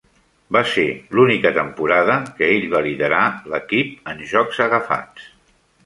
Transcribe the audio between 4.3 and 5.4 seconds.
jocs agafats.